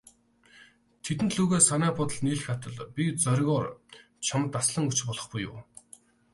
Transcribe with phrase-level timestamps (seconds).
[1.03, 3.65] Тэдэн лүгээ санаа бодол нийлэх атал, би зоригоор
[4.25, 5.57] чамд таслан өгч болох буюу.